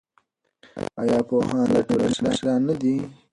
ایا 1.01 1.17
پوهان 1.27 1.67
د 1.73 1.75
ټولنې 1.87 2.19
مشران 2.25 2.59
نه 2.69 2.75
دي؟ 2.81 2.95